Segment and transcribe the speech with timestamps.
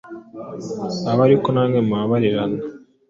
[1.09, 2.59] abe ari ko namwe mubabarirana.